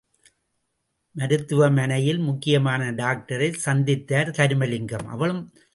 மருத்துவ 1.15 1.69
மனையில் 1.69 2.21
முக்கியமான 2.21 2.91
டாக்டரை 2.91 3.51
சநதித்தார் 3.65 4.35
தருமலிங்கம். 4.39 5.07